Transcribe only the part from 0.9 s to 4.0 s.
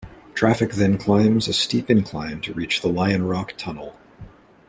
climbs a steep incline to reach the Lion Rock Tunnel.